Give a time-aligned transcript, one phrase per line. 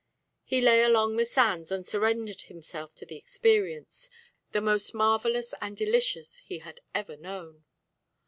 [0.43, 4.09] He lay along the sands and surrendered himself to the experience,
[4.51, 7.65] the most marvellous and delicious he had ever known.